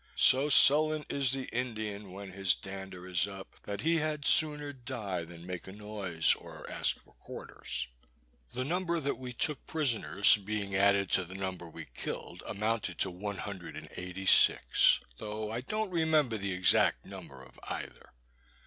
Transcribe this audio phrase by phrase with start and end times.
[0.15, 5.25] So sullen is the Indian, when his dander is up, that he had sooner die
[5.25, 7.87] than make a noise, or ask for quarters.
[8.51, 13.11] The number that we took prisoners, being added to the number we killed, amounted to
[13.11, 18.09] one hundred and eighty six; though I don't remember the exact number of either.